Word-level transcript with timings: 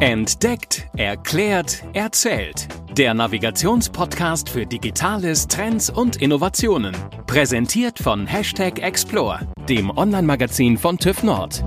Entdeckt, 0.00 0.86
erklärt, 0.96 1.82
erzählt. 1.92 2.68
Der 2.92 3.14
Navigationspodcast 3.14 4.48
für 4.48 4.64
Digitales, 4.64 5.48
Trends 5.48 5.90
und 5.90 6.22
Innovationen. 6.22 6.96
Präsentiert 7.26 7.98
von 7.98 8.24
Hashtag 8.24 8.78
Explore, 8.78 9.40
dem 9.68 9.90
Online-Magazin 9.90 10.78
von 10.78 10.98
TÜV 10.98 11.24
Nord. 11.24 11.64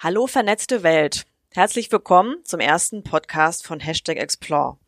Hallo 0.00 0.26
vernetzte 0.26 0.82
Welt. 0.82 1.24
Herzlich 1.52 1.92
willkommen 1.92 2.36
zum 2.44 2.60
ersten 2.60 3.04
Podcast 3.04 3.66
von 3.66 3.80
Hashtag 3.80 4.16
Explore. 4.16 4.78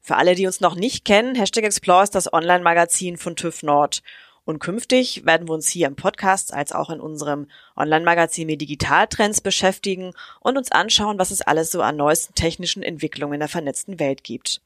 Für 0.00 0.16
alle, 0.16 0.34
die 0.34 0.46
uns 0.46 0.60
noch 0.60 0.74
nicht 0.74 1.04
kennen, 1.04 1.34
Hashtag 1.34 1.64
Explore 1.64 2.04
ist 2.04 2.14
das 2.14 2.32
Online-Magazin 2.32 3.18
von 3.18 3.36
TÜV 3.36 3.62
Nord 3.62 4.00
und 4.48 4.60
künftig 4.60 5.26
werden 5.26 5.46
wir 5.46 5.52
uns 5.52 5.68
hier 5.68 5.86
im 5.86 5.94
Podcast 5.94 6.54
als 6.54 6.72
auch 6.72 6.88
in 6.88 7.00
unserem 7.00 7.48
Online-Magazin 7.76 8.46
mit 8.46 8.62
Digitaltrends 8.62 9.42
beschäftigen 9.42 10.14
und 10.40 10.56
uns 10.56 10.72
anschauen, 10.72 11.18
was 11.18 11.30
es 11.30 11.42
alles 11.42 11.70
so 11.70 11.82
an 11.82 11.96
neuesten 11.96 12.34
technischen 12.34 12.82
Entwicklungen 12.82 13.34
in 13.34 13.40
der 13.40 13.50
vernetzten 13.50 14.00
Welt 14.00 14.24
gibt. 14.24 14.62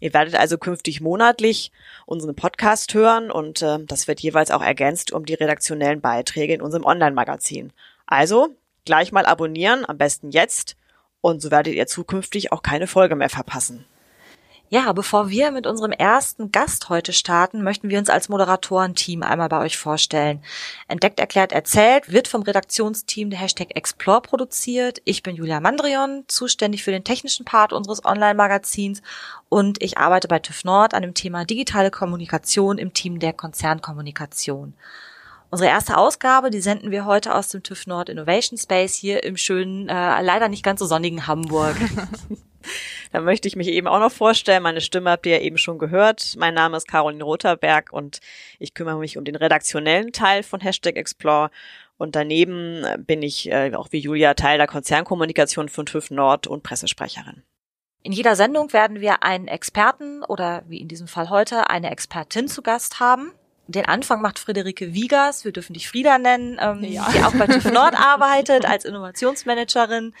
Ihr 0.00 0.12
werdet 0.12 0.34
also 0.34 0.58
künftig 0.58 1.00
monatlich 1.00 1.72
unseren 2.04 2.34
Podcast 2.34 2.92
hören 2.92 3.30
und 3.30 3.62
äh, 3.62 3.78
das 3.86 4.06
wird 4.06 4.20
jeweils 4.20 4.50
auch 4.50 4.60
ergänzt 4.60 5.12
um 5.12 5.24
die 5.24 5.32
redaktionellen 5.32 6.02
Beiträge 6.02 6.52
in 6.52 6.60
unserem 6.60 6.84
Online-Magazin. 6.84 7.72
Also 8.04 8.54
gleich 8.84 9.12
mal 9.12 9.24
abonnieren, 9.24 9.88
am 9.88 9.96
besten 9.96 10.30
jetzt 10.30 10.76
und 11.22 11.40
so 11.40 11.50
werdet 11.50 11.72
ihr 11.72 11.86
zukünftig 11.86 12.52
auch 12.52 12.60
keine 12.60 12.86
Folge 12.86 13.16
mehr 13.16 13.30
verpassen. 13.30 13.86
Ja, 14.74 14.90
bevor 14.94 15.28
wir 15.28 15.50
mit 15.50 15.66
unserem 15.66 15.92
ersten 15.92 16.50
Gast 16.50 16.88
heute 16.88 17.12
starten, 17.12 17.62
möchten 17.62 17.90
wir 17.90 17.98
uns 17.98 18.08
als 18.08 18.30
Moderatorenteam 18.30 19.22
einmal 19.22 19.50
bei 19.50 19.60
euch 19.60 19.76
vorstellen. 19.76 20.42
Entdeckt, 20.88 21.20
erklärt, 21.20 21.52
erzählt 21.52 22.10
wird 22.10 22.26
vom 22.26 22.40
Redaktionsteam 22.40 23.28
der 23.28 23.38
Hashtag 23.38 23.76
Explore 23.76 24.22
produziert. 24.22 25.02
Ich 25.04 25.22
bin 25.22 25.36
Julia 25.36 25.60
Mandrion, 25.60 26.24
zuständig 26.26 26.84
für 26.84 26.90
den 26.90 27.04
technischen 27.04 27.44
Part 27.44 27.74
unseres 27.74 28.02
Online-Magazins 28.02 29.02
und 29.50 29.82
ich 29.82 29.98
arbeite 29.98 30.26
bei 30.26 30.38
TÜV 30.38 30.64
Nord 30.64 30.94
an 30.94 31.02
dem 31.02 31.12
Thema 31.12 31.44
digitale 31.44 31.90
Kommunikation 31.90 32.78
im 32.78 32.94
Team 32.94 33.18
der 33.18 33.34
Konzernkommunikation. 33.34 34.72
Unsere 35.50 35.68
erste 35.68 35.98
Ausgabe, 35.98 36.48
die 36.48 36.62
senden 36.62 36.90
wir 36.90 37.04
heute 37.04 37.34
aus 37.34 37.48
dem 37.48 37.62
TÜV 37.62 37.88
Nord 37.88 38.08
Innovation 38.08 38.56
Space 38.56 38.94
hier 38.94 39.22
im 39.22 39.36
schönen, 39.36 39.90
äh, 39.90 40.22
leider 40.22 40.48
nicht 40.48 40.64
ganz 40.64 40.80
so 40.80 40.86
sonnigen 40.86 41.26
Hamburg. 41.26 41.76
Da 43.12 43.20
möchte 43.20 43.46
ich 43.46 43.56
mich 43.56 43.68
eben 43.68 43.88
auch 43.88 44.00
noch 44.00 44.10
vorstellen. 44.10 44.62
Meine 44.62 44.80
Stimme 44.80 45.10
habt 45.10 45.26
ihr 45.26 45.36
ja 45.36 45.42
eben 45.42 45.58
schon 45.58 45.78
gehört. 45.78 46.34
Mein 46.38 46.54
Name 46.54 46.78
ist 46.78 46.88
Caroline 46.88 47.22
Rotherberg 47.22 47.92
und 47.92 48.20
ich 48.58 48.72
kümmere 48.72 48.98
mich 48.98 49.18
um 49.18 49.24
den 49.24 49.36
redaktionellen 49.36 50.12
Teil 50.12 50.42
von 50.42 50.60
Hashtag 50.60 50.96
Explore. 50.96 51.50
Und 51.98 52.16
daneben 52.16 52.84
bin 52.98 53.22
ich 53.22 53.50
äh, 53.50 53.74
auch 53.74 53.88
wie 53.90 53.98
Julia 53.98 54.34
Teil 54.34 54.58
der 54.58 54.66
Konzernkommunikation 54.66 55.68
von 55.68 55.86
TÜV 55.86 56.10
Nord 56.10 56.46
und 56.46 56.62
Pressesprecherin. 56.62 57.42
In 58.02 58.12
jeder 58.12 58.34
Sendung 58.34 58.72
werden 58.72 59.00
wir 59.00 59.22
einen 59.22 59.46
Experten 59.46 60.24
oder 60.24 60.64
wie 60.66 60.80
in 60.80 60.88
diesem 60.88 61.06
Fall 61.06 61.30
heute 61.30 61.70
eine 61.70 61.90
Expertin 61.90 62.48
zu 62.48 62.62
Gast 62.62 62.98
haben. 62.98 63.32
Den 63.68 63.86
Anfang 63.86 64.20
macht 64.20 64.40
Friederike 64.40 64.92
Wiegers, 64.92 65.44
wir 65.44 65.52
dürfen 65.52 65.74
dich 65.74 65.88
Frieda 65.88 66.18
nennen, 66.18 66.58
ähm, 66.60 66.82
ja. 66.82 67.08
die 67.14 67.22
auch 67.22 67.32
bei 67.34 67.46
TÜV 67.46 67.70
Nord 67.72 67.94
arbeitet 67.94 68.64
als 68.66 68.84
Innovationsmanagerin. 68.84 70.14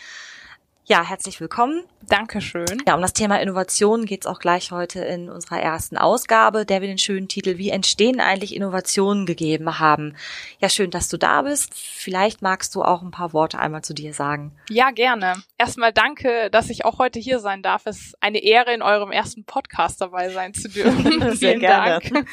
Ja, 0.84 1.04
herzlich 1.08 1.40
willkommen. 1.40 1.84
Dankeschön. 2.08 2.82
Ja, 2.88 2.96
um 2.96 3.00
das 3.00 3.12
Thema 3.12 3.40
Innovation 3.40 4.04
geht 4.04 4.22
es 4.22 4.26
auch 4.26 4.40
gleich 4.40 4.72
heute 4.72 4.98
in 4.98 5.30
unserer 5.30 5.60
ersten 5.60 5.96
Ausgabe, 5.96 6.66
der 6.66 6.80
wir 6.80 6.88
den 6.88 6.98
schönen 6.98 7.28
Titel 7.28 7.56
Wie 7.56 7.70
entstehen 7.70 8.18
eigentlich 8.18 8.56
Innovationen 8.56 9.24
gegeben 9.24 9.78
haben. 9.78 10.16
Ja, 10.58 10.68
schön, 10.68 10.90
dass 10.90 11.08
du 11.08 11.18
da 11.18 11.42
bist. 11.42 11.72
Vielleicht 11.74 12.42
magst 12.42 12.74
du 12.74 12.82
auch 12.82 13.00
ein 13.00 13.12
paar 13.12 13.32
Worte 13.32 13.60
einmal 13.60 13.82
zu 13.84 13.94
dir 13.94 14.12
sagen. 14.12 14.56
Ja, 14.70 14.90
gerne. 14.90 15.44
Erstmal 15.56 15.92
danke, 15.92 16.50
dass 16.50 16.68
ich 16.68 16.84
auch 16.84 16.98
heute 16.98 17.20
hier 17.20 17.38
sein 17.38 17.62
darf. 17.62 17.86
Es 17.86 18.00
ist 18.00 18.16
eine 18.20 18.42
Ehre, 18.42 18.74
in 18.74 18.82
eurem 18.82 19.12
ersten 19.12 19.44
Podcast 19.44 20.00
dabei 20.00 20.30
sein 20.30 20.52
zu 20.52 20.68
dürfen. 20.68 21.32
Sehr 21.36 21.60
gerne. 21.60 22.00
Dank. 22.00 22.28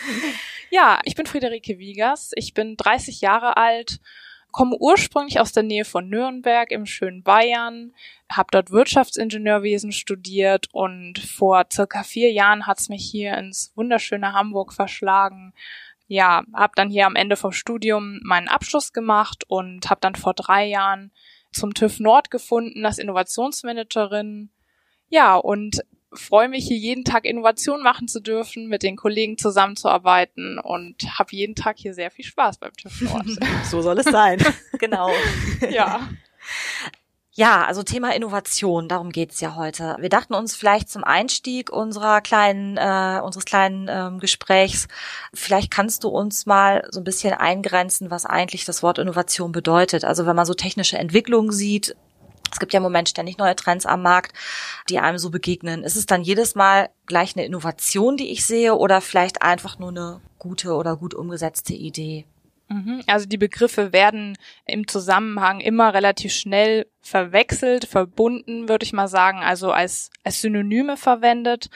Ja, 0.71 0.99
ich 1.03 1.13
bin 1.13 1.27
Friederike 1.27 1.77
Wiegers. 1.77 2.31
Ich 2.33 2.55
bin 2.55 2.77
30 2.77 3.21
Jahre 3.21 3.57
alt 3.57 3.99
komme 4.51 4.77
ursprünglich 4.79 5.39
aus 5.39 5.51
der 5.51 5.63
Nähe 5.63 5.85
von 5.85 6.09
Nürnberg 6.09 6.71
im 6.71 6.85
schönen 6.85 7.23
Bayern, 7.23 7.93
habe 8.31 8.49
dort 8.51 8.71
Wirtschaftsingenieurwesen 8.71 9.91
studiert 9.91 10.67
und 10.71 11.19
vor 11.19 11.65
circa 11.71 12.03
vier 12.03 12.31
Jahren 12.31 12.67
hat's 12.67 12.89
mich 12.89 13.09
hier 13.09 13.37
ins 13.37 13.71
wunderschöne 13.75 14.33
Hamburg 14.33 14.73
verschlagen. 14.73 15.53
Ja, 16.07 16.43
habe 16.53 16.73
dann 16.75 16.89
hier 16.89 17.05
am 17.05 17.15
Ende 17.15 17.35
vom 17.35 17.51
Studium 17.51 18.19
meinen 18.23 18.47
Abschluss 18.47 18.93
gemacht 18.93 19.43
und 19.47 19.89
habe 19.89 20.01
dann 20.01 20.15
vor 20.15 20.33
drei 20.33 20.65
Jahren 20.65 21.11
zum 21.51 21.73
TÜV 21.73 21.99
Nord 21.99 22.31
gefunden 22.31 22.85
als 22.85 22.97
Innovationsmanagerin. 22.97 24.49
Ja, 25.09 25.35
und 25.35 25.83
freue 26.13 26.49
mich 26.49 26.67
hier 26.67 26.77
jeden 26.77 27.03
Tag 27.03 27.25
Innovation 27.25 27.83
machen 27.83 28.07
zu 28.07 28.19
dürfen, 28.19 28.67
mit 28.67 28.83
den 28.83 28.95
Kollegen 28.95 29.37
zusammenzuarbeiten 29.37 30.59
und 30.59 30.95
habe 31.17 31.35
jeden 31.35 31.55
Tag 31.55 31.77
hier 31.77 31.93
sehr 31.93 32.11
viel 32.11 32.25
Spaß 32.25 32.57
beim 32.57 32.73
TÜV 32.73 33.01
Nord. 33.01 33.25
so 33.65 33.81
soll 33.81 33.99
es 33.99 34.05
sein. 34.05 34.43
genau. 34.79 35.11
ja. 35.69 36.07
Ja, 37.39 37.63
also 37.63 37.83
Thema 37.83 38.13
Innovation, 38.13 38.89
darum 38.89 39.11
geht's 39.11 39.39
ja 39.39 39.55
heute. 39.55 39.95
Wir 39.99 40.09
dachten 40.09 40.33
uns 40.33 40.55
vielleicht 40.55 40.89
zum 40.89 41.05
Einstieg 41.05 41.69
unserer 41.69 42.19
kleinen, 42.19 42.75
äh, 42.75 43.21
unseres 43.23 43.45
kleinen 43.45 43.87
ähm, 43.89 44.19
Gesprächs, 44.19 44.89
vielleicht 45.33 45.71
kannst 45.71 46.03
du 46.03 46.09
uns 46.09 46.45
mal 46.45 46.85
so 46.91 46.99
ein 46.99 47.05
bisschen 47.05 47.33
eingrenzen, 47.33 48.11
was 48.11 48.25
eigentlich 48.25 48.65
das 48.65 48.83
Wort 48.83 48.97
Innovation 48.97 49.53
bedeutet. 49.53 50.03
Also 50.03 50.25
wenn 50.25 50.35
man 50.35 50.45
so 50.45 50.53
technische 50.53 50.97
Entwicklungen 50.97 51.53
sieht, 51.53 51.95
es 52.59 52.61
gibt 52.61 52.73
ja 52.73 52.79
im 52.79 52.83
Moment 52.83 53.07
ständig 53.07 53.37
neue 53.37 53.55
Trends 53.55 53.85
am 53.85 54.01
Markt, 54.01 54.33
die 54.89 54.99
einem 54.99 55.17
so 55.17 55.29
begegnen. 55.29 55.85
Ist 55.85 55.95
es 55.95 56.05
dann 56.05 56.23
jedes 56.23 56.55
Mal 56.55 56.89
gleich 57.05 57.37
eine 57.37 57.45
Innovation, 57.45 58.17
die 58.17 58.31
ich 58.31 58.45
sehe, 58.45 58.75
oder 58.75 58.99
vielleicht 58.99 59.41
einfach 59.41 59.79
nur 59.79 59.89
eine 59.89 60.19
gute 60.39 60.73
oder 60.73 60.97
gut 60.97 61.13
umgesetzte 61.13 61.73
Idee? 61.73 62.25
Mhm. 62.67 63.01
Also 63.07 63.27
die 63.27 63.37
Begriffe 63.37 63.93
werden 63.93 64.37
im 64.65 64.89
Zusammenhang 64.89 65.61
immer 65.61 65.93
relativ 65.93 66.33
schnell 66.33 66.85
verwechselt, 66.99 67.85
verbunden, 67.85 68.67
würde 68.67 68.83
ich 68.83 68.91
mal 68.91 69.07
sagen, 69.07 69.39
also 69.39 69.71
als, 69.71 70.09
als 70.25 70.41
Synonyme 70.41 70.97
verwendet. 70.97 71.69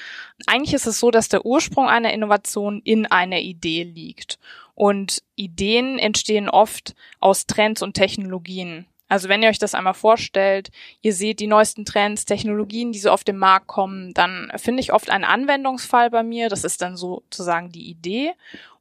Eigentlich 0.48 0.74
ist 0.74 0.86
es 0.86 1.00
so, 1.00 1.12
dass 1.12 1.30
der 1.30 1.46
Ursprung 1.46 1.88
einer 1.88 2.12
Innovation 2.12 2.82
in 2.84 3.06
einer 3.06 3.40
Idee 3.40 3.84
liegt. 3.84 4.38
Und 4.76 5.24
Ideen 5.36 5.98
entstehen 5.98 6.50
oft 6.50 6.94
aus 7.22 7.48
Trends 7.48 7.82
und 7.82 7.94
Technologien. 7.94 8.86
Also 9.14 9.30
wenn 9.30 9.44
ihr 9.44 9.50
euch 9.50 9.60
das 9.60 9.76
einmal 9.76 9.94
vorstellt, 9.94 10.72
ihr 11.04 11.14
seht 11.14 11.40
die 11.40 11.46
neuesten 11.46 11.86
Trends, 11.86 12.26
Technologien, 12.26 12.92
die 12.92 12.98
so 12.98 13.12
auf 13.12 13.24
den 13.24 13.38
Markt 13.38 13.68
kommen, 13.68 14.12
dann 14.16 14.52
finde 14.56 14.82
ich 14.82 14.92
oft 14.92 15.12
einen 15.12 15.24
Anwendungsfall 15.24 16.10
bei 16.10 16.24
mir. 16.24 16.50
Das 16.50 16.64
ist 16.64 16.82
dann 16.82 16.98
sozusagen 16.98 17.72
die 17.72 17.92
Idee. 17.92 18.32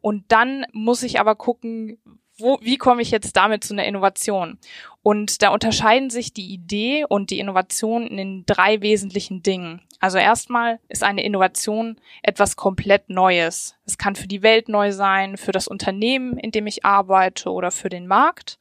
Und 0.00 0.24
dann 0.32 0.64
muss 0.72 1.02
ich 1.02 1.20
aber 1.20 1.34
gucken, 1.34 1.98
wo, 2.38 2.58
wie 2.62 2.78
komme 2.78 3.02
ich 3.02 3.10
jetzt 3.10 3.36
damit 3.36 3.62
zu 3.62 3.74
einer 3.74 3.84
Innovation? 3.84 4.58
Und 5.02 5.42
da 5.42 5.50
unterscheiden 5.50 6.08
sich 6.08 6.32
die 6.32 6.50
Idee 6.50 7.04
und 7.06 7.28
die 7.28 7.38
Innovation 7.38 8.06
in 8.06 8.46
drei 8.46 8.80
wesentlichen 8.80 9.42
Dingen. 9.42 9.82
Also 10.00 10.16
erstmal 10.16 10.80
ist 10.88 11.04
eine 11.04 11.24
Innovation 11.24 12.00
etwas 12.22 12.56
komplett 12.56 13.10
Neues. 13.10 13.76
Es 13.84 13.98
kann 13.98 14.16
für 14.16 14.28
die 14.28 14.40
Welt 14.40 14.70
neu 14.70 14.92
sein, 14.92 15.36
für 15.36 15.52
das 15.52 15.68
Unternehmen, 15.68 16.38
in 16.38 16.52
dem 16.52 16.66
ich 16.66 16.86
arbeite 16.86 17.50
oder 17.50 17.70
für 17.70 17.90
den 17.90 18.06
Markt. 18.06 18.58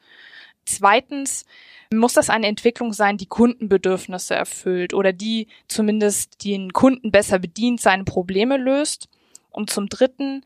Zweitens 0.65 1.45
muss 1.93 2.13
das 2.13 2.29
eine 2.29 2.47
Entwicklung 2.47 2.93
sein, 2.93 3.17
die 3.17 3.25
Kundenbedürfnisse 3.25 4.35
erfüllt 4.35 4.93
oder 4.93 5.13
die 5.13 5.47
zumindest 5.67 6.43
den 6.43 6.71
Kunden 6.73 7.11
besser 7.11 7.39
bedient, 7.39 7.81
seine 7.81 8.05
Probleme 8.05 8.57
löst. 8.57 9.09
Und 9.49 9.69
zum 9.69 9.89
Dritten 9.89 10.45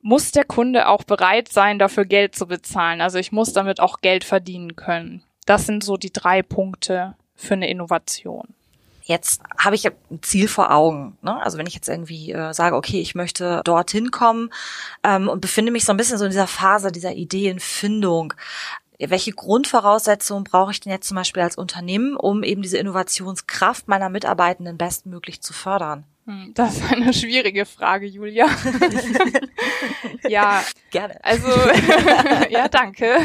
muss 0.00 0.32
der 0.32 0.44
Kunde 0.44 0.88
auch 0.88 1.04
bereit 1.04 1.48
sein, 1.48 1.78
dafür 1.78 2.04
Geld 2.04 2.34
zu 2.34 2.46
bezahlen. 2.46 3.00
Also 3.00 3.18
ich 3.18 3.32
muss 3.32 3.52
damit 3.52 3.80
auch 3.80 4.00
Geld 4.00 4.24
verdienen 4.24 4.76
können. 4.76 5.22
Das 5.46 5.66
sind 5.66 5.84
so 5.84 5.96
die 5.96 6.12
drei 6.12 6.42
Punkte 6.42 7.14
für 7.34 7.54
eine 7.54 7.68
Innovation. 7.68 8.54
Jetzt 9.02 9.40
habe 9.56 9.76
ich 9.76 9.86
ein 9.86 10.22
Ziel 10.22 10.48
vor 10.48 10.72
Augen. 10.72 11.16
Ne? 11.22 11.40
Also 11.40 11.58
wenn 11.58 11.66
ich 11.68 11.74
jetzt 11.74 11.88
irgendwie 11.88 12.32
äh, 12.32 12.52
sage, 12.52 12.74
okay, 12.74 13.00
ich 13.00 13.14
möchte 13.14 13.60
dorthin 13.64 14.10
kommen 14.10 14.50
ähm, 15.04 15.28
und 15.28 15.40
befinde 15.40 15.70
mich 15.70 15.84
so 15.84 15.92
ein 15.92 15.96
bisschen 15.96 16.18
so 16.18 16.24
in 16.24 16.32
dieser 16.32 16.48
Phase 16.48 16.90
dieser 16.90 17.12
Ideenfindung 17.12 18.34
welche 18.98 19.32
Grundvoraussetzungen 19.32 20.44
brauche 20.44 20.70
ich 20.70 20.80
denn 20.80 20.92
jetzt 20.92 21.08
zum 21.08 21.16
Beispiel 21.16 21.42
als 21.42 21.56
Unternehmen, 21.56 22.16
um 22.16 22.42
eben 22.42 22.62
diese 22.62 22.78
Innovationskraft 22.78 23.88
meiner 23.88 24.08
Mitarbeitenden 24.08 24.78
bestmöglich 24.78 25.42
zu 25.42 25.52
fördern? 25.52 26.04
Hm, 26.26 26.52
das 26.54 26.78
ist 26.78 26.92
eine 26.92 27.12
schwierige 27.12 27.64
Frage, 27.66 28.06
Julia. 28.06 28.48
ja, 30.28 30.64
gerne. 30.90 31.22
Also, 31.22 31.46
ja, 32.50 32.66
danke. 32.66 33.18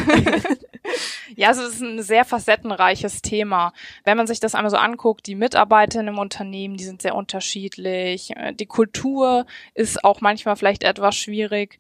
ja, 1.35 1.47
also 1.47 1.63
es 1.63 1.75
ist 1.75 1.81
ein 1.81 2.03
sehr 2.03 2.25
facettenreiches 2.25 3.24
Thema. 3.24 3.74
Wenn 4.03 4.17
man 4.17 4.27
sich 4.27 4.39
das 4.39 4.53
einmal 4.53 4.69
so 4.69 4.77
anguckt, 4.77 5.25
die 5.25 5.33
Mitarbeiter 5.33 6.01
im 6.01 6.19
Unternehmen, 6.19 6.77
die 6.77 6.83
sind 6.83 7.01
sehr 7.01 7.15
unterschiedlich. 7.15 8.33
Die 8.59 8.67
Kultur 8.67 9.47
ist 9.74 10.03
auch 10.03 10.21
manchmal 10.21 10.56
vielleicht 10.56 10.83
etwas 10.83 11.15
schwierig 11.15 11.79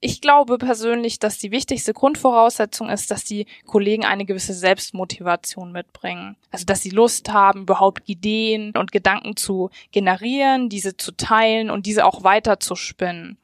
Ich 0.00 0.20
glaube 0.20 0.58
persönlich, 0.58 1.18
dass 1.18 1.38
die 1.38 1.50
wichtigste 1.50 1.92
Grundvoraussetzung 1.92 2.88
ist, 2.88 3.10
dass 3.10 3.24
die 3.24 3.46
Kollegen 3.66 4.04
eine 4.04 4.24
gewisse 4.24 4.54
Selbstmotivation 4.54 5.72
mitbringen. 5.72 6.36
Also, 6.52 6.64
dass 6.66 6.82
sie 6.82 6.90
Lust 6.90 7.32
haben, 7.32 7.62
überhaupt 7.62 8.08
Ideen 8.08 8.72
und 8.76 8.92
Gedanken 8.92 9.36
zu 9.36 9.70
generieren, 9.90 10.68
diese 10.68 10.96
zu 10.96 11.12
teilen 11.12 11.68
und 11.68 11.86
diese 11.86 12.04
auch 12.04 12.22
weiter 12.22 12.60
zu 12.60 12.76
spinnen. 12.76 13.38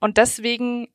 Und 0.00 0.16
deswegen 0.18 0.88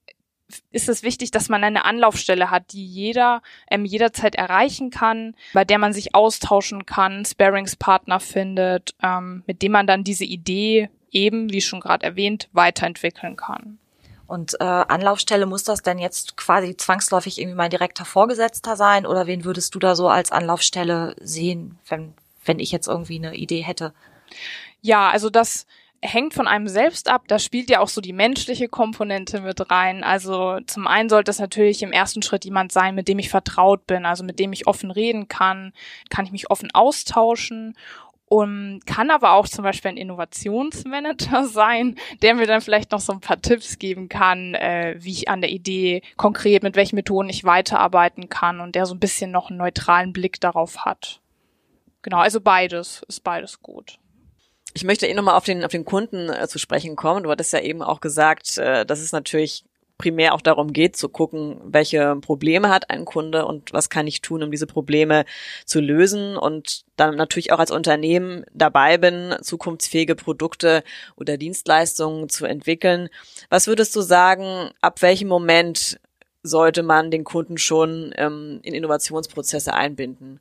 ist 0.72 0.90
es 0.90 1.04
wichtig, 1.04 1.32
dass 1.32 1.50
man 1.50 1.64
eine 1.64 1.86
Anlaufstelle 1.86 2.52
hat, 2.52 2.72
die 2.74 2.86
jeder 2.86 3.42
ähm, 3.70 3.86
jederzeit 3.86 4.36
erreichen 4.36 4.92
kann, 4.92 5.36
bei 5.54 5.64
der 5.64 5.78
man 5.78 5.94
sich 5.94 6.16
austauschen 6.16 6.86
kann, 6.86 7.26
Sparingspartner 7.26 8.20
findet, 8.20 8.96
ähm, 9.02 9.44
mit 9.48 9.62
dem 9.62 9.72
man 9.74 9.88
dann 9.88 10.04
diese 10.04 10.26
Idee 10.26 10.90
eben, 11.12 11.52
wie 11.52 11.62
schon 11.62 11.80
gerade 11.80 12.06
erwähnt, 12.06 12.50
weiterentwickeln 12.52 13.36
kann. 13.36 13.80
Und 14.28 14.60
äh, 14.60 14.64
Anlaufstelle 14.66 15.46
muss 15.46 15.64
das 15.64 15.82
denn 15.82 16.00
jetzt 16.00 16.36
quasi 16.36 16.76
zwangsläufig 16.76 17.40
irgendwie 17.40 17.56
mein 17.56 17.70
direkter 17.70 18.06
Vorgesetzter 18.06 18.76
sein 18.76 19.06
oder 19.06 19.26
wen 19.26 19.46
würdest 19.46 19.74
du 19.74 19.80
da 19.80 19.96
so 19.96 20.10
als 20.10 20.32
Anlaufstelle 20.32 21.16
sehen, 21.22 21.80
wenn, 21.88 22.14
wenn 22.44 22.60
ich 22.60 22.72
jetzt 22.72 22.88
irgendwie 22.88 23.18
eine 23.18 23.36
Idee 23.36 23.62
hätte? 23.62 23.94
Ja, 24.82 25.10
also 25.10 25.30
das 25.30 25.66
hängt 26.02 26.34
von 26.34 26.48
einem 26.48 26.68
selbst 26.68 27.10
ab. 27.10 27.24
Da 27.28 27.40
spielt 27.40 27.70
ja 27.70 27.80
auch 27.80 27.88
so 27.88 28.02
die 28.02 28.14
menschliche 28.14 28.68
Komponente 28.68 29.42
mit 29.42 29.72
rein. 29.72 30.04
Also 30.04 30.60
zum 30.68 30.88
einen 30.88 31.10
sollte 31.10 31.32
es 31.32 31.40
natürlich 31.40 31.82
im 31.82 31.92
ersten 31.92 32.22
Schritt 32.22 32.46
jemand 32.46 32.72
sein, 32.72 32.96
mit 32.96 33.08
dem 33.08 33.20
ich 33.20 33.30
vertraut 33.30 33.88
bin, 33.88 34.06
also 34.06 34.24
mit 34.24 34.40
dem 34.40 34.54
ich 34.54 34.68
offen 34.68 34.92
reden 34.92 35.28
kann, 35.28 35.74
kann 36.10 36.26
ich 36.26 36.32
mich 36.32 36.52
offen 36.52 36.70
austauschen 36.74 37.76
und 38.30 38.82
kann 38.86 39.10
aber 39.10 39.32
auch 39.32 39.48
zum 39.48 39.64
Beispiel 39.64 39.90
ein 39.90 39.98
Innovationsmanager 39.98 41.46
sein, 41.48 41.96
der 42.22 42.36
mir 42.36 42.46
dann 42.46 42.62
vielleicht 42.62 42.92
noch 42.92 43.00
so 43.00 43.14
ein 43.14 43.22
paar 43.22 43.42
Tipps 43.42 43.80
geben 43.80 44.10
kann, 44.10 44.54
äh, 44.54 44.96
wie 45.00 45.12
ich 45.12 45.30
an 45.30 45.42
der 45.42 45.50
Idee 45.50 46.02
konkret, 46.18 46.62
mit 46.62 46.76
welchen 46.76 46.98
Methoden 46.98 47.30
ich 47.30 47.46
weiterarbeiten 47.46 48.28
kann 48.28 48.60
und 48.60 48.76
der 48.76 48.86
so 48.86 48.96
ein 48.96 49.00
bisschen 49.00 49.32
noch 49.32 49.50
einen 49.50 49.58
neutralen 49.58 50.12
Blick 50.12 50.42
darauf 50.42 50.80
hat. 50.80 51.22
Genau, 52.02 52.18
also 52.18 52.42
beides 52.42 53.02
ist 53.08 53.24
beides 53.24 53.62
gut. 53.62 53.98
Ich 54.74 54.84
möchte 54.84 55.08
eh 55.08 55.14
nochmal 55.14 55.36
auf 55.36 55.46
den, 55.46 55.64
auf 55.64 55.72
den 55.72 55.86
Kunden 55.86 56.30
äh, 56.30 56.48
zu 56.48 56.60
sprechen 56.60 56.96
kommen. 56.96 57.24
Du 57.24 57.32
hattest 57.32 57.54
ja 57.54 57.62
eben 57.62 57.82
auch 57.82 58.02
gesagt, 58.02 58.58
äh, 58.58 58.86
dass 58.86 59.00
es 59.00 59.14
natürlich 59.14 59.64
primär 59.98 60.34
auch 60.34 60.42
darum 60.42 60.74
geht, 60.74 60.96
zu 60.96 61.10
gucken, 61.10 61.60
welche 61.64 62.16
Probleme 62.18 62.70
hat 62.70 62.90
ein 62.90 63.06
Kunde 63.06 63.46
und 63.46 63.74
was 63.74 63.90
kann 63.90 64.08
ich 64.08 64.22
tun, 64.22 64.44
um 64.44 64.52
diese 64.52 64.68
Probleme 64.68 65.26
zu 65.66 65.80
lösen 65.80 66.38
und 66.38 66.84
dann 66.96 67.16
natürlich 67.16 67.52
auch 67.52 67.60
als 67.60 67.72
Unternehmen 67.72 68.46
dabei 68.54 68.98
bin, 68.98 69.36
zukunftsfähige 69.42 70.16
Produkte 70.16 70.84
oder 71.16 71.38
Dienstleistungen 71.38 72.30
zu 72.30 72.46
entwickeln. 72.46 73.10
Was 73.50 73.68
würdest 73.68 73.96
du 73.96 74.02
sagen, 74.02 74.72
ab 74.82 75.02
welchem 75.02 75.28
Moment 75.28 76.00
sollte 76.44 76.84
man 76.84 77.12
den 77.12 77.24
Kunden 77.24 77.58
schon 77.58 78.14
ähm, 78.18 78.60
in 78.64 78.74
Innovationsprozesse 78.74 79.74
einbinden? 79.74 80.40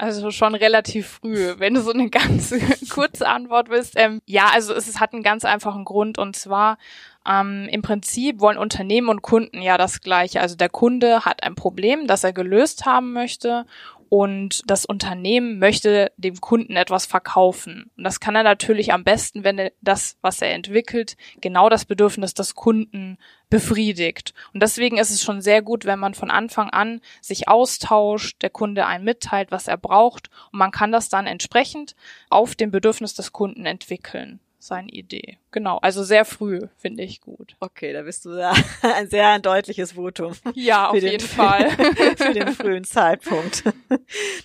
Also 0.00 0.30
schon 0.30 0.54
relativ 0.54 1.08
früh, 1.08 1.54
wenn 1.58 1.74
du 1.74 1.80
so 1.80 1.90
eine 1.92 2.08
ganz 2.10 2.54
kurze 2.88 3.26
Antwort 3.26 3.68
willst. 3.68 3.94
Ähm, 3.96 4.22
ja, 4.26 4.48
also 4.52 4.72
es, 4.72 4.86
es 4.88 5.00
hat 5.00 5.12
einen 5.12 5.24
ganz 5.24 5.44
einfachen 5.44 5.84
Grund 5.84 6.18
und 6.18 6.36
zwar 6.36 6.78
ähm, 7.28 7.68
im 7.70 7.82
Prinzip 7.82 8.40
wollen 8.40 8.58
Unternehmen 8.58 9.08
und 9.08 9.22
Kunden 9.22 9.60
ja 9.60 9.76
das 9.76 10.00
gleiche. 10.00 10.40
Also 10.40 10.56
der 10.56 10.68
Kunde 10.70 11.24
hat 11.24 11.42
ein 11.42 11.54
Problem, 11.54 12.06
das 12.06 12.24
er 12.24 12.32
gelöst 12.32 12.86
haben 12.86 13.12
möchte 13.12 13.66
und 14.08 14.62
das 14.66 14.86
Unternehmen 14.86 15.58
möchte 15.58 16.10
dem 16.16 16.40
Kunden 16.40 16.76
etwas 16.76 17.04
verkaufen. 17.04 17.90
Und 17.96 18.04
das 18.04 18.20
kann 18.20 18.34
er 18.34 18.42
natürlich 18.42 18.92
am 18.92 19.04
besten, 19.04 19.44
wenn 19.44 19.70
das, 19.82 20.16
was 20.22 20.40
er 20.40 20.54
entwickelt, 20.54 21.16
genau 21.40 21.68
das 21.68 21.84
Bedürfnis 21.84 22.32
des 22.32 22.54
Kunden 22.54 23.18
befriedigt. 23.50 24.32
Und 24.54 24.62
deswegen 24.62 24.96
ist 24.96 25.10
es 25.10 25.22
schon 25.22 25.42
sehr 25.42 25.60
gut, 25.60 25.84
wenn 25.84 25.98
man 25.98 26.14
von 26.14 26.30
Anfang 26.30 26.70
an 26.70 27.00
sich 27.20 27.48
austauscht, 27.48 28.40
der 28.42 28.50
Kunde 28.50 28.86
einen 28.86 29.04
mitteilt, 29.04 29.50
was 29.50 29.68
er 29.68 29.76
braucht 29.76 30.30
und 30.52 30.58
man 30.58 30.70
kann 30.70 30.92
das 30.92 31.10
dann 31.10 31.26
entsprechend 31.26 31.94
auf 32.30 32.54
dem 32.54 32.70
Bedürfnis 32.70 33.14
des 33.14 33.32
Kunden 33.32 33.66
entwickeln 33.66 34.40
seine 34.58 34.90
Idee. 34.90 35.38
Genau, 35.50 35.78
also 35.78 36.02
sehr 36.02 36.24
früh 36.24 36.66
finde 36.76 37.02
ich 37.02 37.20
gut. 37.20 37.56
Okay, 37.60 37.92
da 37.92 38.02
bist 38.02 38.24
du 38.24 38.38
ja 38.38 38.52
ein 38.82 39.08
sehr 39.08 39.38
deutliches 39.38 39.92
Votum. 39.92 40.34
Ja, 40.54 40.88
auf 40.88 40.94
jeden 40.94 41.18
den, 41.18 41.20
Fall. 41.20 41.70
für 42.16 42.32
den 42.32 42.48
frühen 42.48 42.84
Zeitpunkt. 42.84 43.62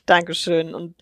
Dankeschön. 0.05 0.75
Und 0.75 0.95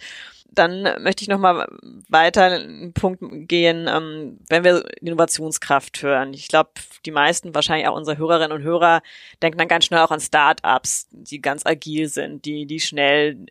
dann 0.54 0.84
möchte 1.02 1.24
ich 1.24 1.30
noch 1.30 1.40
mal 1.40 1.68
weiter 2.10 2.44
einen 2.44 2.94
Punkt 2.94 3.24
gehen, 3.48 3.88
ähm, 3.88 4.40
wenn 4.50 4.64
wir 4.64 4.84
Innovationskraft 5.02 6.04
hören. 6.04 6.34
Ich 6.34 6.50
glaube, 6.50 6.72
die 7.06 7.12
meisten, 7.12 7.56
wahrscheinlich 7.56 7.88
auch 7.88 7.96
unsere 7.96 8.18
Hörerinnen 8.18 8.52
und 8.52 8.64
Hörer, 8.64 9.02
denken 9.42 9.58
dann 9.58 9.70
ganz 9.70 9.86
schnell 9.86 10.02
auch 10.02 10.12
an 10.12 10.20
Start-ups, 10.20 11.08
die 11.12 11.42
ganz 11.42 11.66
agil 11.66 12.10
sind, 12.10 12.44
die 12.46 12.66
die 12.66 12.82
schnell 12.82 13.46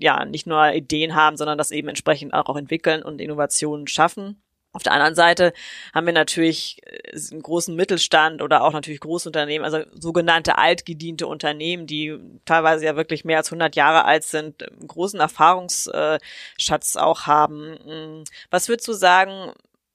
ja 0.00 0.24
nicht 0.24 0.46
nur 0.46 0.72
Ideen 0.72 1.14
haben, 1.14 1.36
sondern 1.36 1.56
das 1.56 1.70
eben 1.70 1.88
entsprechend 1.88 2.34
auch 2.34 2.56
entwickeln 2.56 3.02
und 3.02 3.20
Innovationen 3.20 3.86
schaffen. 3.86 4.42
Auf 4.72 4.84
der 4.84 4.92
anderen 4.92 5.16
Seite 5.16 5.52
haben 5.92 6.06
wir 6.06 6.12
natürlich 6.12 6.78
äh, 6.84 7.18
einen 7.32 7.42
großen 7.42 7.74
Mittelstand 7.74 8.40
oder 8.40 8.62
auch 8.62 8.72
natürlich 8.72 9.00
Großunternehmen, 9.00 9.64
also 9.64 9.84
sogenannte 9.98 10.58
altgediente 10.58 11.26
Unternehmen, 11.26 11.86
die 11.86 12.16
teilweise 12.44 12.84
ja 12.84 12.94
wirklich 12.94 13.24
mehr 13.24 13.38
als 13.38 13.48
100 13.48 13.74
Jahre 13.74 14.04
alt 14.04 14.22
sind, 14.22 14.62
einen 14.62 14.86
großen 14.86 15.18
Erfahrungsschatz 15.18 16.96
auch 16.96 17.26
haben. 17.26 17.78
Hm, 17.84 18.24
was 18.50 18.68
würdest 18.68 18.86
du 18.86 18.92
sagen, 18.92 19.52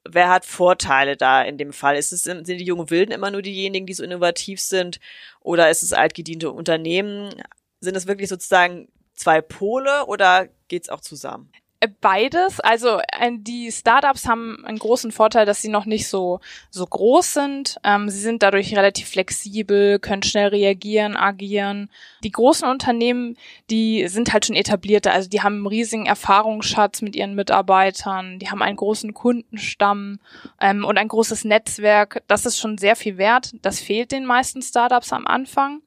wer 0.07 0.29
hat 0.29 0.45
Vorteile 0.45 1.15
da 1.15 1.41
in 1.41 1.57
dem 1.57 1.71
Fall? 1.71 1.95
Ist 1.95 2.11
es, 2.11 2.23
sind 2.23 2.47
die 2.47 2.63
jungen 2.63 2.89
Wilden 2.89 3.13
immer 3.13 3.31
nur 3.31 3.41
diejenigen, 3.41 3.85
die 3.85 3.93
so 3.93 4.03
innovativ 4.03 4.59
sind 4.59 4.99
oder 5.39 5.69
ist 5.69 5.83
es 5.83 5.93
altgediente 5.93 6.51
Unternehmen? 6.51 7.33
Sind 7.79 7.95
es 7.95 8.07
wirklich 8.07 8.29
sozusagen 8.29 8.89
zwei 9.13 9.41
Pole 9.41 10.05
oder 10.07 10.49
geht's 10.67 10.89
auch 10.89 11.01
zusammen? 11.01 11.51
Beides. 12.01 12.59
Also 12.61 12.99
die 13.31 13.71
Startups 13.71 14.27
haben 14.27 14.65
einen 14.65 14.79
großen 14.79 15.11
Vorteil, 15.11 15.45
dass 15.45 15.61
sie 15.61 15.69
noch 15.69 15.85
nicht 15.85 16.07
so 16.07 16.39
so 16.71 16.85
groß 16.85 17.33
sind. 17.33 17.77
Ähm, 17.83 18.09
sie 18.09 18.19
sind 18.19 18.41
dadurch 18.43 18.75
relativ 18.75 19.09
flexibel, 19.09 19.99
können 19.99 20.23
schnell 20.23 20.47
reagieren, 20.47 21.15
agieren. 21.15 21.89
Die 22.23 22.31
großen 22.31 22.67
Unternehmen, 22.67 23.37
die 23.69 24.07
sind 24.07 24.33
halt 24.33 24.45
schon 24.45 24.55
etablierte. 24.55 25.11
Also 25.11 25.29
die 25.29 25.41
haben 25.41 25.55
einen 25.57 25.67
riesigen 25.67 26.05
Erfahrungsschatz 26.05 27.01
mit 27.01 27.15
ihren 27.15 27.35
Mitarbeitern. 27.35 28.39
Die 28.39 28.49
haben 28.49 28.61
einen 28.61 28.77
großen 28.77 29.13
Kundenstamm 29.13 30.19
ähm, 30.59 30.85
und 30.85 30.97
ein 30.97 31.07
großes 31.07 31.43
Netzwerk. 31.43 32.23
Das 32.27 32.45
ist 32.45 32.57
schon 32.57 32.77
sehr 32.77 32.95
viel 32.95 33.17
wert. 33.17 33.53
Das 33.61 33.79
fehlt 33.79 34.11
den 34.11 34.25
meisten 34.25 34.61
Startups 34.61 35.13
am 35.13 35.27
Anfang. 35.27 35.81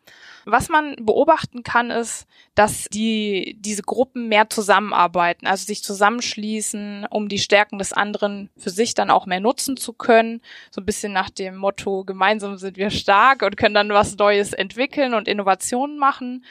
Was 0.51 0.71
man 0.71 0.97
beobachten 1.01 1.63
kann, 1.63 1.91
ist, 1.91 2.27
dass 2.55 2.85
die, 2.85 3.59
diese 3.61 3.83
Gruppen 3.83 4.29
mehr 4.29 4.49
zusammenarbeiten, 4.49 5.47
also 5.47 5.67
sich 5.67 5.83
zusammenschließen, 5.83 7.07
um 7.11 7.29
die 7.29 7.39
Stärken 7.39 7.79
des 7.79 7.93
anderen 7.93 8.49
für 8.57 8.71
sich 8.71 8.95
dann 8.95 9.11
auch 9.11 9.27
mehr 9.27 9.41
nutzen 9.41 9.77
zu 9.77 9.93
können. 9.93 10.41
So 10.71 10.81
ein 10.81 10.87
bisschen 10.87 11.13
nach 11.13 11.29
dem 11.29 11.57
Motto, 11.57 12.05
gemeinsam 12.05 12.57
sind 12.57 12.79
wir 12.79 12.89
stark 12.89 13.43
und 13.43 13.59
können 13.59 13.75
dann 13.75 13.91
was 13.91 14.17
Neues 14.17 14.55
entwickeln 14.55 15.13
und 15.13 15.29
Innovationen 15.29 15.99
machen. 15.99 16.45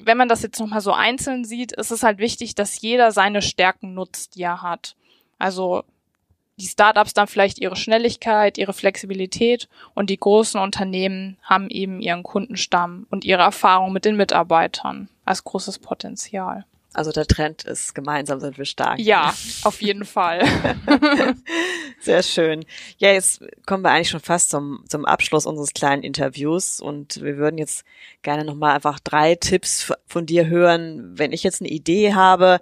Wenn 0.00 0.16
man 0.16 0.28
das 0.28 0.42
jetzt 0.42 0.60
nochmal 0.60 0.80
so 0.80 0.92
einzeln 0.92 1.44
sieht, 1.44 1.72
ist 1.72 1.90
es 1.90 2.04
halt 2.04 2.18
wichtig, 2.18 2.54
dass 2.54 2.80
jeder 2.80 3.10
seine 3.10 3.42
Stärken 3.42 3.94
nutzt, 3.94 4.36
die 4.36 4.42
er 4.42 4.62
hat. 4.62 4.94
Also 5.38 5.82
die 6.60 6.68
Startups 6.68 7.14
dann 7.14 7.26
vielleicht 7.26 7.58
ihre 7.58 7.76
Schnelligkeit, 7.76 8.58
ihre 8.58 8.72
Flexibilität 8.72 9.68
und 9.94 10.10
die 10.10 10.18
großen 10.18 10.60
Unternehmen 10.60 11.38
haben 11.42 11.68
eben 11.70 12.00
ihren 12.00 12.22
Kundenstamm 12.22 13.06
und 13.10 13.24
ihre 13.24 13.42
Erfahrung 13.42 13.92
mit 13.92 14.04
den 14.04 14.16
Mitarbeitern 14.16 15.08
als 15.24 15.44
großes 15.44 15.78
Potenzial. 15.78 16.64
Also 16.92 17.12
der 17.12 17.26
Trend 17.26 17.62
ist, 17.64 17.94
gemeinsam 17.94 18.40
sind 18.40 18.58
wir 18.58 18.64
stark. 18.64 18.98
Ja, 18.98 19.32
auf 19.62 19.80
jeden 19.80 20.04
Fall. 20.04 20.42
Sehr 22.00 22.24
schön. 22.24 22.64
Ja, 22.98 23.12
jetzt 23.12 23.44
kommen 23.64 23.84
wir 23.84 23.90
eigentlich 23.90 24.10
schon 24.10 24.18
fast 24.18 24.50
zum, 24.50 24.82
zum 24.88 25.04
Abschluss 25.04 25.46
unseres 25.46 25.72
kleinen 25.72 26.02
Interviews 26.02 26.80
und 26.80 27.22
wir 27.22 27.36
würden 27.36 27.58
jetzt 27.58 27.84
gerne 28.22 28.44
nochmal 28.44 28.74
einfach 28.74 28.98
drei 28.98 29.36
Tipps 29.36 29.92
von 30.08 30.26
dir 30.26 30.48
hören, 30.48 31.16
wenn 31.16 31.32
ich 31.32 31.44
jetzt 31.44 31.62
eine 31.62 31.70
Idee 31.70 32.14
habe 32.14 32.58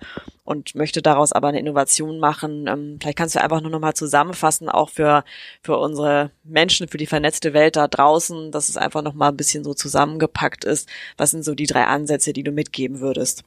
und 0.49 0.75
möchte 0.75 1.02
daraus 1.02 1.33
aber 1.33 1.49
eine 1.49 1.61
Innovation 1.61 2.19
machen. 2.19 2.69
Ähm, 2.69 2.97
vielleicht 2.99 3.19
kannst 3.19 3.35
du 3.35 3.43
einfach 3.43 3.61
nur 3.61 3.71
nochmal 3.71 3.93
zusammenfassen, 3.93 4.71
auch 4.71 4.88
für, 4.88 5.23
für 5.62 5.76
unsere 5.76 6.31
Menschen, 6.43 6.88
für 6.88 6.97
die 6.97 7.07
vernetzte 7.07 7.52
Welt 7.52 7.76
da 7.76 7.87
draußen, 7.87 8.50
dass 8.50 8.71
es 8.71 8.78
einfach 8.78 9.02
nochmal 9.02 9.28
ein 9.28 9.37
bisschen 9.37 9.62
so 9.62 9.75
zusammengepackt 9.75 10.64
ist. 10.64 10.88
Was 11.19 11.33
sind 11.33 11.45
so 11.45 11.55
die 11.55 11.67
drei 11.67 11.85
Ansätze, 11.85 12.33
die 12.33 12.45
du 12.45 12.50
mitgeben 12.50 13.00
würdest? 13.00 13.45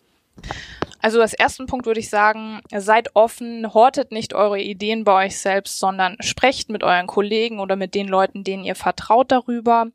Also 1.01 1.20
als 1.22 1.34
ersten 1.34 1.65
Punkt 1.65 1.88
würde 1.88 2.00
ich 2.00 2.10
sagen, 2.12 2.62
seid 2.72 3.15
offen, 3.15 3.74
hortet 3.74 4.12
nicht 4.12 4.36
eure 4.36 4.60
Ideen 4.60 5.03
bei 5.03 5.25
euch 5.25 5.39
selbst, 5.39 5.79
sondern 5.79 6.17
sprecht 6.20 6.70
mit 6.70 6.84
euren 6.84 7.08
Kollegen 7.08 7.60
oder 7.60 7.75
mit 7.75 7.96
den 7.96 8.08
Leuten, 8.08 8.43
denen 8.43 8.63
ihr 8.63 8.75
vertraut 8.75 9.31
darüber. 9.31 9.88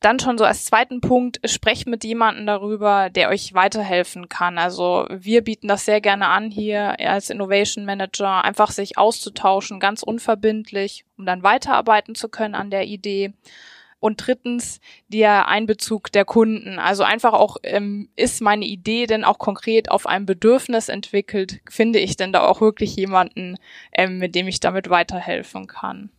Dann 0.00 0.20
schon 0.20 0.38
so 0.38 0.44
als 0.44 0.64
zweiten 0.64 1.00
Punkt, 1.00 1.40
sprecht 1.44 1.88
mit 1.88 2.04
jemandem 2.04 2.46
darüber, 2.46 3.10
der 3.10 3.30
euch 3.30 3.52
weiterhelfen 3.54 4.28
kann. 4.28 4.56
Also 4.56 5.06
wir 5.10 5.42
bieten 5.42 5.66
das 5.66 5.84
sehr 5.84 6.00
gerne 6.00 6.28
an 6.28 6.50
hier 6.50 7.00
als 7.00 7.30
Innovation 7.30 7.84
Manager, 7.84 8.44
einfach 8.44 8.70
sich 8.70 8.96
auszutauschen, 8.96 9.80
ganz 9.80 10.04
unverbindlich, 10.04 11.04
um 11.16 11.26
dann 11.26 11.42
weiterarbeiten 11.42 12.14
zu 12.14 12.28
können 12.28 12.54
an 12.54 12.70
der 12.70 12.86
Idee. 12.86 13.32
und 14.00 14.24
drittens 14.26 14.80
der 15.08 15.48
Einbezug 15.48 16.12
der 16.12 16.24
Kunden. 16.24 16.78
Also 16.78 17.02
einfach 17.02 17.32
auch, 17.32 17.56
ähm, 17.62 18.08
ist 18.16 18.40
meine 18.40 18.64
Idee 18.64 19.06
denn 19.06 19.24
auch 19.24 19.38
konkret 19.38 19.90
auf 19.90 20.06
ein 20.06 20.26
Bedürfnis 20.26 20.88
entwickelt? 20.88 21.60
Finde 21.68 21.98
ich 21.98 22.16
denn 22.16 22.32
da 22.32 22.46
auch 22.46 22.60
wirklich 22.60 22.94
jemanden, 22.96 23.56
ähm, 23.92 24.18
mit 24.18 24.34
dem 24.34 24.46
ich 24.48 24.60
damit 24.60 24.88
weiterhelfen 24.90 25.66
kann? 25.66 26.10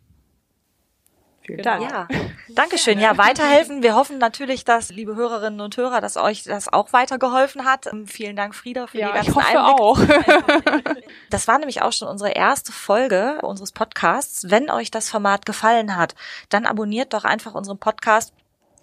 Vielen 1.49 1.63
Dank. 1.63 1.89
Ja, 1.89 2.07
Dankeschön. 2.49 2.99
Ja, 2.99 3.17
weiterhelfen. 3.17 3.81
Wir 3.81 3.95
hoffen 3.95 4.19
natürlich, 4.19 4.65
dass, 4.65 4.89
liebe 4.89 5.15
Hörerinnen 5.15 5.61
und 5.61 5.75
Hörer, 5.77 5.99
dass 5.99 6.15
euch 6.15 6.43
das 6.43 6.71
auch 6.71 6.93
weitergeholfen 6.93 7.65
hat. 7.65 7.87
Ähm, 7.87 8.05
vielen 8.05 8.35
Dank, 8.35 8.53
Frieda, 8.53 8.85
für 8.85 8.99
ja, 8.99 9.07
die 9.07 9.13
ganzen 9.13 9.31
ich 9.31 9.35
hoffe 9.35 9.97
Einblicke. 9.97 10.93
auch. 10.93 11.03
Das 11.31 11.47
war 11.47 11.59
nämlich 11.59 11.83
auch 11.83 11.91
schon 11.91 12.07
unsere 12.07 12.31
erste 12.31 12.71
Folge 12.71 13.39
unseres 13.43 13.71
Podcasts. 13.71 14.49
Wenn 14.49 14.71
euch 14.71 14.89
das 14.89 15.09
Format 15.09 15.45
gefallen 15.45 15.95
hat, 15.95 16.15
dann 16.49 16.65
abonniert 16.65 17.13
doch 17.13 17.23
einfach 17.23 17.53
unseren 17.53 17.77
Podcast 17.77 18.33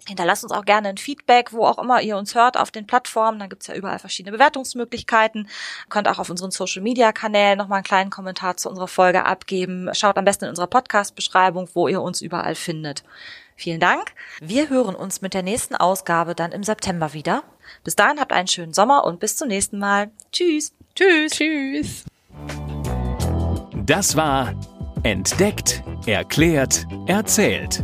Hinterlasst 0.07 0.43
uns 0.43 0.53
auch 0.53 0.63
gerne 0.63 0.87
ein 0.87 0.97
Feedback, 0.97 1.51
wo 1.51 1.65
auch 1.65 1.77
immer 1.77 2.01
ihr 2.01 2.15
uns 2.15 2.33
hört, 2.33 2.55
auf 2.55 2.71
den 2.71 2.87
Plattformen. 2.87 3.39
Da 3.39 3.47
gibt's 3.47 3.67
ja 3.67 3.75
überall 3.75 3.99
verschiedene 3.99 4.31
Bewertungsmöglichkeiten. 4.31 5.49
Könnt 5.89 6.07
auch 6.07 6.17
auf 6.17 6.29
unseren 6.29 6.49
Social-Media-Kanälen 6.49 7.57
nochmal 7.57 7.77
einen 7.77 7.83
kleinen 7.83 8.09
Kommentar 8.09 8.55
zu 8.55 8.69
unserer 8.69 8.87
Folge 8.87 9.25
abgeben. 9.25 9.89
Schaut 9.93 10.17
am 10.17 10.23
besten 10.23 10.45
in 10.45 10.51
unserer 10.51 10.67
Podcast-Beschreibung, 10.67 11.67
wo 11.73 11.89
ihr 11.89 12.01
uns 12.01 12.21
überall 12.21 12.55
findet. 12.55 13.03
Vielen 13.57 13.81
Dank. 13.81 14.13
Wir 14.39 14.69
hören 14.69 14.95
uns 14.95 15.21
mit 15.21 15.33
der 15.33 15.43
nächsten 15.43 15.75
Ausgabe 15.75 16.35
dann 16.35 16.53
im 16.53 16.63
September 16.63 17.11
wieder. 17.11 17.43
Bis 17.83 17.97
dahin 17.97 18.19
habt 18.21 18.31
einen 18.31 18.47
schönen 18.47 18.73
Sommer 18.73 19.03
und 19.03 19.19
bis 19.19 19.35
zum 19.35 19.49
nächsten 19.49 19.77
Mal. 19.77 20.09
Tschüss. 20.31 20.71
Tschüss. 20.95 21.33
Tschüss. 21.33 22.05
Das 23.73 24.15
war 24.15 24.53
Entdeckt, 25.03 25.83
Erklärt, 26.05 26.85
Erzählt 27.07 27.83